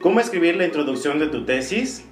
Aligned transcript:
¿Cómo 0.00 0.20
escribir 0.20 0.56
la 0.56 0.66
introducción 0.66 1.18
de 1.18 1.28
tu 1.28 1.44
tesis? 1.44 2.04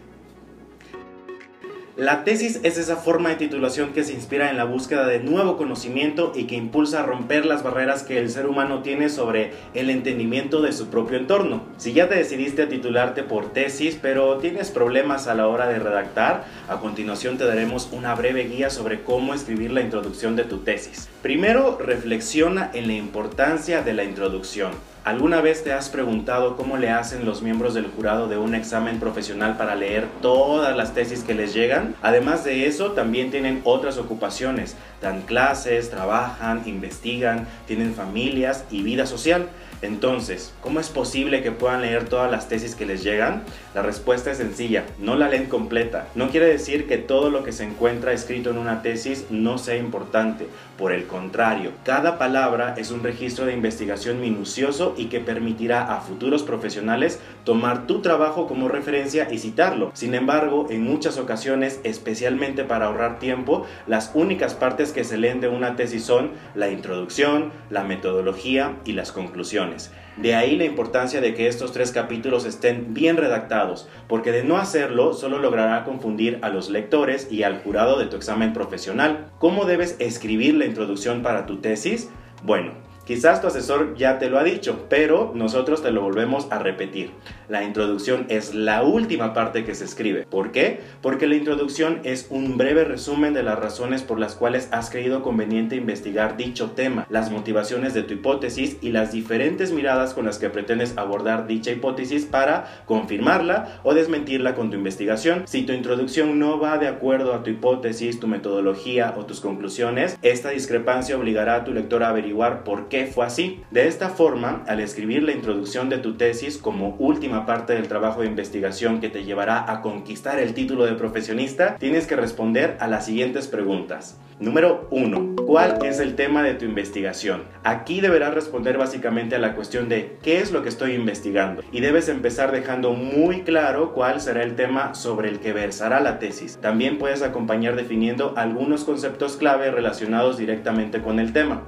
La 1.95 2.25
tesis 2.25 2.59
es 2.63 2.79
esa 2.79 2.97
forma 2.97 3.29
de 3.29 3.35
titulación 3.35 3.93
que 3.93 4.03
se 4.03 4.15
inspira 4.15 4.49
en 4.49 4.57
la 4.57 4.65
búsqueda 4.65 5.07
de 5.07 5.19
nuevo 5.19 5.59
conocimiento 5.59 6.33
y 6.35 6.45
que 6.45 6.57
impulsa 6.57 7.01
a 7.01 7.07
romper 7.07 7.45
las 7.45 7.63
barreras 7.63 8.03
que 8.03 8.17
el 8.17 8.31
ser 8.31 8.47
humano 8.47 8.81
tiene 8.81 9.11
sobre 9.11 9.53
el 9.75 9.91
entendimiento 9.91 10.63
de 10.63 10.73
su 10.73 10.89
propio 10.89 11.19
entorno. 11.19 11.65
Si 11.77 11.93
ya 11.93 12.09
te 12.09 12.15
decidiste 12.15 12.63
a 12.63 12.69
titularte 12.71 13.25
por 13.25 13.53
tesis, 13.53 13.99
pero 14.01 14.39
tienes 14.39 14.71
problemas 14.71 15.29
a 15.29 15.35
la 15.35 15.47
hora 15.47 15.69
de 15.69 15.81
redactar, 15.81 16.47
a 16.67 16.81
continuación 16.81 17.37
te 17.37 17.45
daremos 17.45 17.91
una 17.93 18.15
breve 18.15 18.45
guía 18.45 18.71
sobre 18.71 19.03
cómo 19.03 19.35
escribir 19.35 19.71
la 19.71 19.83
introducción 19.83 20.35
de 20.35 20.45
tu 20.45 20.61
tesis. 20.61 21.11
Primero, 21.21 21.77
reflexiona 21.79 22.71
en 22.73 22.87
la 22.87 22.95
importancia 22.95 23.83
de 23.83 23.93
la 23.93 24.05
introducción. 24.05 24.92
¿Alguna 25.05 25.41
vez 25.41 25.65
te 25.65 25.73
has 25.73 25.89
preguntado 25.89 26.57
cómo 26.57 26.77
le 26.77 26.89
hacen 26.89 27.25
los 27.25 27.43
miembros 27.43 27.75
del 27.75 27.89
jurado 27.89 28.29
de 28.29 28.39
un 28.39 28.55
examen 28.55 29.01
profesional 29.01 29.57
para 29.57 29.75
leer 29.75 30.07
todas 30.21 30.77
las 30.77 30.95
tesis 30.95 31.25
que 31.25 31.35
les 31.35 31.53
llegan? 31.53 31.97
Además 32.03 32.45
de 32.45 32.69
eso, 32.69 32.93
también 32.93 33.33
tienen 33.33 33.63
otras 33.65 33.99
ocupaciones. 33.99 34.77
Dan 35.01 35.23
clases, 35.23 35.91
trabajan, 35.91 36.63
investigan, 36.67 37.49
tienen 37.67 37.97
familias 37.97 38.65
y 38.71 38.85
vida 38.85 39.05
social. 39.07 39.49
Entonces, 39.83 40.55
¿cómo 40.61 40.79
es 40.79 40.89
posible 40.89 41.43
que 41.43 41.51
puedan 41.51 41.83
leer 41.83 42.09
todas 42.09 42.31
las 42.31 42.49
tesis 42.49 42.77
que 42.77 42.87
les 42.87 43.03
llegan? 43.03 43.43
La 43.75 43.83
respuesta 43.83 44.31
es 44.31 44.39
sencilla, 44.39 44.85
no 45.01 45.17
la 45.17 45.29
leen 45.29 45.47
completa. 45.47 46.07
No 46.15 46.31
quiere 46.31 46.47
decir 46.47 46.87
que 46.87 46.99
todo 46.99 47.31
lo 47.31 47.43
que 47.43 47.51
se 47.51 47.65
encuentra 47.65 48.13
escrito 48.13 48.51
en 48.51 48.59
una 48.59 48.83
tesis 48.83 49.27
no 49.31 49.59
sea 49.59 49.77
importante. 49.77 50.47
Por 50.79 50.93
el 50.93 51.07
contrario, 51.07 51.73
cada 51.85 52.17
palabra 52.17 52.75
es 52.79 52.93
un 52.93 53.03
registro 53.03 53.45
de 53.45 53.55
investigación 53.55 54.21
minucioso 54.21 54.95
y 54.97 55.07
que 55.07 55.21
permitirá 55.21 55.93
a 55.93 56.01
futuros 56.01 56.45
profesionales 56.45 57.19
tomar 57.45 57.87
tu 57.89 58.03
trabajo 58.03 58.47
como 58.47 58.69
referencia 58.69 59.29
y 59.33 59.39
citarlo. 59.39 59.91
Sin 59.95 60.15
embargo, 60.15 60.69
en 60.71 60.85
muchas 60.85 61.19
ocasiones, 61.19 61.81
especialmente 61.83 62.65
para 62.65 62.87
ahorrar 62.87 63.19
tiempo, 63.19 63.67
las 63.89 64.13
únicas 64.15 64.55
partes 64.55 64.93
que 64.93 65.03
se 65.05 65.19
leen 65.19 65.41
de 65.41 65.49
una 65.49 65.75
tesis 65.75 66.05
son 66.05 66.31
la 66.55 66.71
introducción, 66.71 67.51
la 67.69 67.83
metodología 67.83 68.77
y 68.85 68.93
las 68.93 69.11
conclusiones. 69.11 69.72
De 70.17 70.35
ahí 70.35 70.57
la 70.57 70.65
importancia 70.65 71.21
de 71.21 71.35
que 71.35 71.49
estos 71.49 71.73
tres 71.73 71.91
capítulos 71.91 72.45
estén 72.45 72.93
bien 72.93 73.17
redactados, 73.17 73.89
porque 74.09 74.31
de 74.31 74.45
no 74.45 74.59
hacerlo 74.59 75.15
solo 75.15 75.39
logrará 75.39 75.85
confundir 75.85 76.39
a 76.43 76.51
los 76.51 76.69
lectores 76.69 77.29
y 77.31 77.45
al 77.45 77.63
jurado 77.63 77.99
de 77.99 78.07
tu 78.07 78.17
examen 78.17 78.53
profesional. 78.53 79.27
¿Cómo 79.39 79.65
debes 79.65 79.97
escribir 80.01 80.55
la 80.55 80.67
introducción 80.67 81.23
para 81.23 81.47
tu 81.47 81.61
tesis? 81.61 82.11
Bueno, 82.43 82.73
Quizás 83.07 83.41
tu 83.41 83.49
asesor 83.49 83.97
ya 83.97 84.21
te 84.21 84.31
lo 84.31 84.39
ha 84.39 84.45
dicho, 84.45 84.87
pero 84.89 85.33
nosotros 85.35 85.83
te 85.83 85.91
lo 85.91 86.03
volvemos 86.03 86.47
a 86.53 86.61
repetir. 86.61 87.11
La 87.49 87.65
introducción 87.65 88.27
es 88.29 88.55
la 88.55 88.85
última 88.85 89.35
parte 89.35 89.65
que 89.65 89.75
se 89.75 89.85
escribe. 89.85 90.25
¿Por 90.25 90.53
qué? 90.53 90.81
Porque 91.03 91.27
la 91.27 91.35
introducción 91.35 92.01
es 92.05 92.29
un 92.31 92.57
breve 92.57 92.85
resumen 92.85 93.35
de 93.35 93.43
las 93.43 93.59
razones 93.59 94.03
por 94.03 94.21
las 94.21 94.37
cuales 94.37 94.69
has 94.71 94.89
creído 94.89 95.23
conveniente 95.23 95.75
investigar 95.75 96.37
dicho 96.37 96.71
tema, 96.71 97.05
las 97.11 97.33
motivaciones 97.33 97.93
de 97.93 98.05
tu 98.05 98.15
hipótesis 98.15 98.77
y 98.81 98.93
las 98.93 99.11
diferentes 99.11 99.73
miradas 99.73 100.15
con 100.15 100.25
las 100.25 100.39
que 100.39 100.49
pretendes 100.49 100.97
abordar 100.97 101.49
dicha 101.49 101.73
hipótesis 101.73 102.25
para 102.25 102.85
confirmarla 102.87 103.81
o 103.83 103.95
desmentirla 103.95 104.55
con 104.55 104.71
tu 104.71 104.77
investigación. 104.77 105.43
Si 105.47 105.63
tu 105.63 105.73
introducción 105.73 106.39
no 106.39 106.61
va 106.61 106.79
de 106.79 106.87
acuerdo 106.87 107.35
a 107.35 107.43
tu 107.43 107.51
hipótesis, 107.51 108.21
tu 108.21 108.29
metodología 108.29 109.15
o 109.19 109.27
tus 109.27 109.41
conclusiones, 109.41 110.17
esta 110.23 110.51
discrepancia 110.51 111.19
obligará 111.19 111.57
a 111.57 111.65
tu 111.65 111.75
lector 111.75 112.05
a 112.05 112.11
averiguar 112.11 112.63
por 112.63 112.89
qué 112.89 112.92
qué 112.93 113.07
fue 113.07 113.25
así. 113.25 113.65
De 113.71 113.89
esta 113.89 114.11
forma, 114.11 114.65
al 114.69 114.79
escribir 114.79 115.23
la 115.23 115.33
introducción 115.33 115.89
de 115.89 115.97
tu 115.97 116.19
tesis 116.19 116.59
como 116.59 116.95
última 116.99 117.47
parte 117.47 117.73
del 117.73 117.89
trabajo 117.89 118.21
de 118.21 118.27
investigación 118.27 119.01
que 119.01 119.09
te 119.09 119.25
llevará 119.25 119.73
a 119.73 119.81
conquistar 119.81 120.39
el 120.39 120.53
título 120.53 120.85
de 120.85 120.93
profesionista, 120.93 121.77
tienes 121.79 122.07
que 122.07 122.17
responder 122.17 122.77
a 122.81 122.89
las 122.89 123.07
siguientes 123.07 123.49
preguntas. 123.49 124.21
Número 124.41 124.89
1. 124.91 125.37
¿Cuál 125.47 125.79
es 125.87 126.01
el 126.01 126.17
tema 126.17 126.43
de 126.43 126.53
tu 126.53 126.67
investigación? 126.67 127.45
Aquí 127.65 128.03
deberás 128.03 128.35
responder 128.35 128.77
básicamente 128.77 129.37
a 129.37 129.39
la 129.39 129.55
cuestión 129.55 129.89
de 129.89 130.19
¿qué 130.23 130.41
es 130.41 130.53
lo 130.53 130.63
que 130.63 130.69
estoy 130.69 130.93
investigando? 130.93 131.63
Y 131.73 131.81
debes 131.81 132.11
empezar 132.11 132.53
dejando 132.53 132.93
muy 132.93 133.41
claro 133.41 133.95
cuál 133.95 134.21
será 134.21 134.43
el 134.43 134.55
tema 134.55 134.95
sobre 134.95 135.31
el 135.31 135.41
que 135.41 135.55
versará 135.55 136.01
la 136.01 136.19
tesis. 136.19 136.59
También 136.61 136.99
puedes 136.99 137.23
acompañar 137.23 137.75
definiendo 137.75 138.35
algunos 138.37 138.85
conceptos 138.85 139.39
clave 139.39 139.71
relacionados 139.71 140.37
directamente 140.37 141.01
con 141.01 141.21
el 141.21 141.33
tema. 141.33 141.63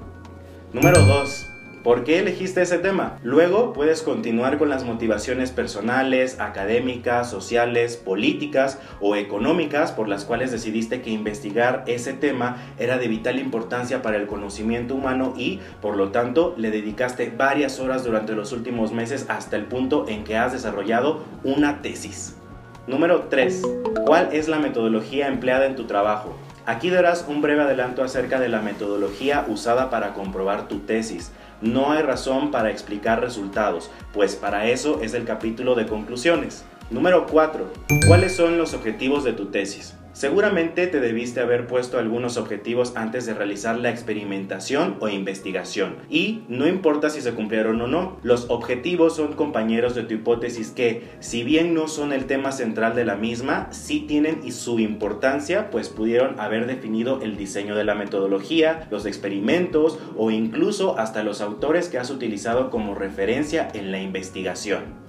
Número 0.75 1.03
2. 1.03 1.51
¿Por 1.85 2.03
qué 2.03 2.19
elegiste 2.19 2.61
ese 2.61 2.79
tema? 2.79 3.21
Luego 3.23 3.73
puedes 3.73 4.03
continuar 4.03 4.59
con 4.59 4.69
las 4.69 4.83
motivaciones 4.83 5.53
personales, 5.53 6.41
académicas, 6.41 7.31
sociales, 7.31 7.97
políticas 7.97 8.81
o 9.01 9.15
económicas 9.15 9.93
por 9.93 10.09
las 10.09 10.25
cuales 10.25 10.51
decidiste 10.51 11.01
que 11.01 11.11
investigar 11.11 11.85
ese 11.87 12.13
tema 12.13 12.57
era 12.77 12.99
de 12.99 13.07
vital 13.07 13.39
importancia 13.39 14.03
para 14.03 14.17
el 14.17 14.27
conocimiento 14.27 14.97
humano 14.97 15.35
y, 15.37 15.61
por 15.81 15.97
lo 15.97 16.11
tanto, 16.11 16.57
le 16.59 16.73
dedicaste 16.73 17.33
varias 17.39 17.79
horas 17.79 18.03
durante 18.03 18.33
los 18.33 18.51
últimos 18.51 18.91
meses 18.91 19.27
hasta 19.29 19.55
el 19.55 19.67
punto 19.67 20.09
en 20.09 20.25
que 20.25 20.37
has 20.37 20.55
desarrollado 20.55 21.23
una 21.45 21.83
tesis. 21.83 22.35
Número 22.89 23.29
3. 23.31 23.63
¿Cuál 24.05 24.31
es 24.33 24.49
la 24.49 24.59
metodología 24.59 25.29
empleada 25.29 25.67
en 25.67 25.77
tu 25.77 25.85
trabajo? 25.85 26.37
Aquí 26.67 26.89
darás 26.89 27.27
un 27.29 27.43
breve 27.43 27.61
adelanto 27.61 28.03
acerca 28.03 28.41
de 28.41 28.49
la 28.49 28.63
metodología 28.63 29.45
usada 29.49 29.91
para 29.91 30.15
comprobar 30.15 30.67
tu 30.67 30.79
tesis. 30.79 31.31
No 31.61 31.93
hay 31.93 32.01
razón 32.01 32.51
para 32.51 32.71
explicar 32.71 33.21
resultados, 33.21 33.91
pues 34.15 34.35
para 34.35 34.67
eso 34.69 35.01
es 35.03 35.13
el 35.13 35.27
capítulo 35.27 35.75
de 35.75 35.87
conclusiones. 35.87 36.65
Número 36.89 37.27
4. 37.27 37.71
¿Cuáles 38.07 38.35
son 38.35 38.57
los 38.57 38.73
objetivos 38.73 39.25
de 39.25 39.35
tu 39.35 39.47
tesis? 39.47 39.95
Seguramente 40.15 40.87
te 40.87 41.01
debiste 41.01 41.41
haber 41.41 41.67
puesto 41.67 41.99
algunos 41.99 42.37
objetivos 42.37 42.93
antes 42.95 43.27
de 43.27 43.35
realizar 43.35 43.77
la 43.77 43.91
experimentación 43.91 44.97
o 45.01 45.09
investigación. 45.09 45.97
Y 46.09 46.45
no 46.47 46.69
importa 46.69 47.11
si 47.11 47.21
se 47.21 47.35
cumplieron 47.35 47.81
o 47.81 47.89
no, 47.89 48.19
los 48.23 48.49
objetivos 48.49 49.17
son 49.17 49.33
compañeros 49.33 49.97
de 49.97 50.05
tu 50.05 50.15
hipótesis 50.15 50.71
que, 50.71 51.03
si 51.19 51.43
bien 51.43 51.75
no 51.75 51.89
son 51.89 52.13
el 52.13 52.27
tema 52.27 52.53
central 52.53 52.95
de 52.95 53.05
la 53.05 53.17
misma, 53.17 53.67
sí 53.73 54.05
tienen 54.07 54.53
su 54.53 54.79
importancia, 54.79 55.69
pues 55.73 55.89
pudieron 55.89 56.39
haber 56.39 56.69
definido 56.69 57.21
el 57.21 57.37
diseño 57.37 57.75
de 57.75 57.83
la 57.83 57.97
metodología, 57.97 58.87
los 58.93 59.07
experimentos 59.07 59.99
o 60.17 60.31
incluso 60.31 60.97
hasta 60.97 61.25
los 61.25 61.41
autores 61.41 61.89
que 61.89 61.99
has 61.99 62.11
utilizado 62.11 62.71
como 62.71 62.95
referencia 62.95 63.69
en 63.75 63.91
la 63.91 64.01
investigación. 64.01 65.03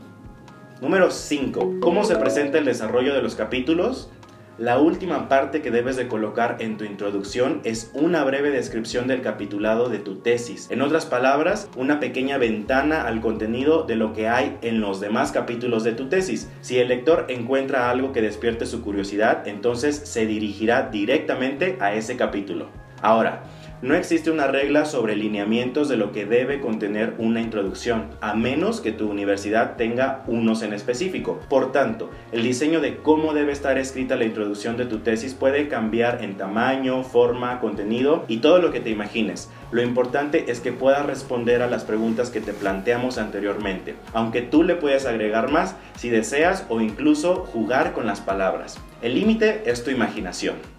Número 0.82 1.12
5. 1.12 1.76
¿Cómo 1.80 2.04
se 2.06 2.16
presenta 2.16 2.58
el 2.58 2.66
desarrollo 2.66 3.14
de 3.14 3.22
los 3.22 3.36
capítulos? 3.36 4.10
La 4.58 4.80
última 4.80 5.28
parte 5.28 5.62
que 5.62 5.70
debes 5.70 5.98
de 5.98 6.08
colocar 6.08 6.56
en 6.60 6.78
tu 6.78 6.86
introducción 6.86 7.60
es 7.66 7.92
una 7.94 8.24
breve 8.24 8.52
descripción 8.52 9.06
del 9.06 9.22
capitulado 9.22 9.90
de 9.90 10.00
tu 10.00 10.20
tesis. 10.20 10.72
En 10.72 10.82
otras 10.82 11.06
palabras, 11.06 11.70
una 11.76 12.00
pequeña 12.00 12.38
ventana 12.38 13.06
al 13.06 13.20
contenido 13.20 13.84
de 13.84 13.98
lo 13.98 14.14
que 14.14 14.30
hay 14.30 14.58
en 14.62 14.80
los 14.80 15.02
demás 15.02 15.34
capítulos 15.34 15.84
de 15.84 15.92
tu 15.92 16.08
tesis. 16.08 16.50
Si 16.62 16.80
el 16.80 16.88
lector 16.88 17.26
encuentra 17.28 17.90
algo 17.90 18.14
que 18.14 18.22
despierte 18.22 18.66
su 18.66 18.82
curiosidad, 18.82 19.46
entonces 19.46 19.98
se 20.06 20.26
dirigirá 20.26 20.84
directamente 20.84 21.76
a 21.82 21.94
ese 21.94 22.16
capítulo. 22.16 22.85
Ahora, 23.02 23.44
no 23.82 23.94
existe 23.94 24.32
una 24.32 24.48
regla 24.48 24.86
sobre 24.86 25.16
lineamientos 25.16 25.90
de 25.90 25.98
lo 25.98 26.12
que 26.12 26.26
debe 26.26 26.62
contener 26.62 27.14
una 27.18 27.42
introducción, 27.42 28.06
a 28.22 28.34
menos 28.34 28.80
que 28.80 28.94
tu 28.94 29.10
universidad 29.12 29.76
tenga 29.76 30.24
unos 30.28 30.64
en 30.64 30.74
específico. 30.74 31.40
Por 31.50 31.72
tanto, 31.74 32.10
el 32.32 32.42
diseño 32.42 32.80
de 32.80 32.98
cómo 32.98 33.34
debe 33.34 33.52
estar 33.52 33.78
escrita 33.78 34.16
la 34.16 34.24
introducción 34.24 34.78
de 34.78 34.86
tu 34.86 35.00
tesis 35.00 35.34
puede 35.34 35.68
cambiar 35.68 36.24
en 36.24 36.36
tamaño, 36.36 37.04
forma, 37.04 37.60
contenido 37.60 38.24
y 38.30 38.38
todo 38.38 38.60
lo 38.60 38.72
que 38.72 38.80
te 38.80 38.90
imagines. 38.90 39.52
Lo 39.72 39.82
importante 39.82 40.50
es 40.50 40.62
que 40.62 40.72
puedas 40.72 41.06
responder 41.06 41.62
a 41.62 41.68
las 41.68 41.84
preguntas 41.84 42.30
que 42.30 42.42
te 42.42 42.54
planteamos 42.54 43.18
anteriormente, 43.18 43.96
aunque 44.14 44.42
tú 44.42 44.64
le 44.64 44.76
puedes 44.76 45.06
agregar 45.06 45.52
más 45.52 45.76
si 45.98 46.10
deseas 46.10 46.66
o 46.70 46.80
incluso 46.80 47.46
jugar 47.46 47.92
con 47.92 48.08
las 48.08 48.22
palabras. 48.22 48.80
El 49.02 49.16
límite 49.16 49.64
es 49.66 49.84
tu 49.84 49.92
imaginación. 49.92 50.75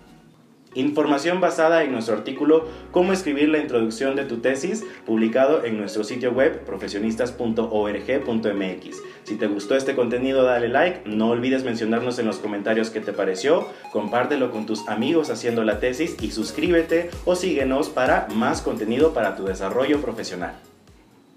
Información 0.76 1.40
basada 1.40 1.82
en 1.82 1.90
nuestro 1.92 2.14
artículo 2.14 2.68
Cómo 2.92 3.14
escribir 3.14 3.48
la 3.48 3.58
introducción 3.58 4.14
de 4.14 4.24
tu 4.24 4.36
tesis, 4.38 4.84
publicado 5.06 5.64
en 5.64 5.78
nuestro 5.78 6.04
sitio 6.04 6.32
web 6.32 6.64
profesionistas.org.mx. 6.64 8.96
Si 9.24 9.36
te 9.36 9.46
gustó 9.46 9.74
este 9.74 9.94
contenido, 9.94 10.44
dale 10.44 10.68
like, 10.68 11.08
no 11.08 11.30
olvides 11.30 11.64
mencionarnos 11.64 12.18
en 12.18 12.26
los 12.26 12.36
comentarios 12.36 12.90
qué 12.90 13.00
te 13.00 13.14
pareció, 13.14 13.66
compártelo 13.90 14.50
con 14.50 14.66
tus 14.66 14.86
amigos 14.86 15.30
haciendo 15.30 15.64
la 15.64 15.80
tesis 15.80 16.14
y 16.20 16.30
suscríbete 16.30 17.08
o 17.24 17.36
síguenos 17.36 17.88
para 17.88 18.28
más 18.34 18.60
contenido 18.60 19.14
para 19.14 19.34
tu 19.34 19.44
desarrollo 19.44 20.02
profesional. 20.02 20.56